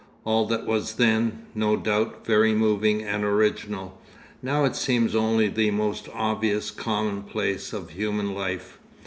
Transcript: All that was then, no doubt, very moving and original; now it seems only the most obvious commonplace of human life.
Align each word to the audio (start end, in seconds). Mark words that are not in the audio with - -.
All 0.25 0.47
that 0.47 0.65
was 0.65 0.95
then, 0.95 1.45
no 1.53 1.75
doubt, 1.77 2.25
very 2.25 2.55
moving 2.55 3.03
and 3.03 3.23
original; 3.23 4.01
now 4.41 4.63
it 4.65 4.75
seems 4.75 5.13
only 5.13 5.47
the 5.47 5.69
most 5.69 6.09
obvious 6.15 6.71
commonplace 6.71 7.71
of 7.71 7.91
human 7.91 8.33
life. 8.33 8.79